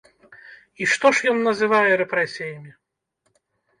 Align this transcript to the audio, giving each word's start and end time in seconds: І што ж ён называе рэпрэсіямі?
І 0.83 0.87
што 0.93 1.11
ж 1.19 1.29
ён 1.33 1.37
называе 1.49 1.91
рэпрэсіямі? 2.03 2.71